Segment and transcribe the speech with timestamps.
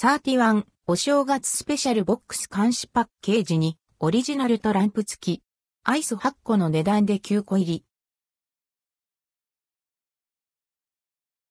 [0.00, 5.42] 31お正月スペシャルボックス監視パッケージにオリジナルトランプ付き。
[5.82, 7.84] アイス8個の値段で9個入り。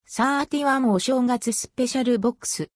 [0.10, 2.70] 31お正月スペシャルボックス。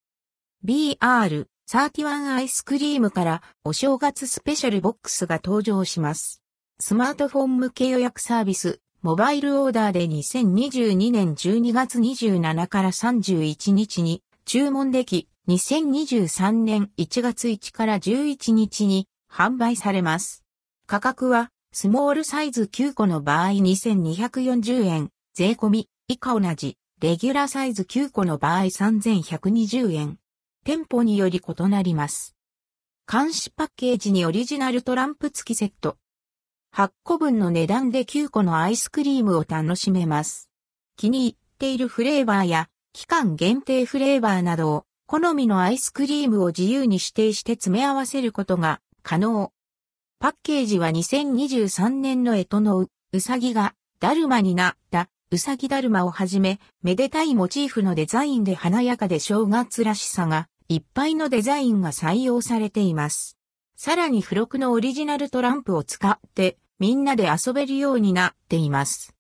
[0.66, 6.42] BR31 アイスクリームからお正月スペシャルボックスが登場します。
[6.82, 20.44] スマートフォン向け予約サービス、モバイルオーダーで2022年12月27から31日に注文でき、2023年1月1から11日に販売されます。
[20.88, 30.18] 価格はスモールサイズ9個の場合2240円、税込み以下同じ、レギュラーサイズ9個の場合3120円。
[30.64, 32.36] 店舗により異なります。
[33.12, 35.98] 監視パッケージにオリジナルトランプ付きセット。
[36.76, 40.52] 8個分の値段で9個のアイスクリームを楽しめます。
[40.98, 49.52] 気に入っているフレーバーや期間限定フレーバーなどを好みのアイスクリームを自由に指定して詰め合わせることが可能。
[50.20, 63.38] パッケージは2023年の干支のう、うさぎがだるまになったうさぎだるまをはじめ、めでたいモチーフのデザインで華やかで正月らしさがいっぱいのデザインが採用されています。
[63.76, 69.14] さらに付録のオリジナルトランプを使ってみんなで遊べるようになっています。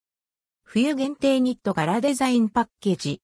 [0.63, 3.21] 冬限定ニット柄デザインパッケージ。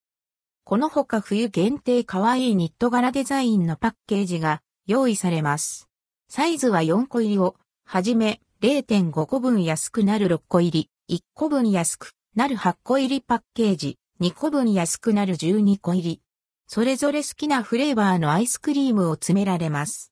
[0.70, 5.88] このほか冬限定可愛いニット柄デザインのパッケージが用意されます。
[6.28, 16.22] サイズは4個入りを、はじめ0.5個分安くなる6個入り、1個分安くなる8個入りパッケージ、2個分安くなる12個入り。
[16.68, 20.12] それぞれ好きなフレーバーのアイスクリームを詰められます。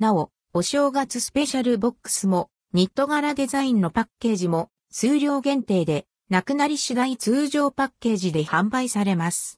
[0.00, 9.54] なお、お正月スペシャルボックスも、ニット柄デザインのパッケージも、数量限定で、なくなり次第通常パッケージで販売されます。